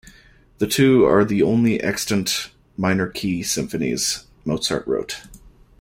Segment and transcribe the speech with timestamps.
[0.57, 5.17] The two are the only extant minor key symphonies Mozart wrote.